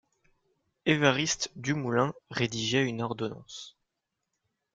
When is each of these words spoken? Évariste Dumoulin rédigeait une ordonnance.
Évariste 0.87 1.51
Dumoulin 1.55 2.15
rédigeait 2.31 2.85
une 2.87 3.03
ordonnance. 3.03 3.77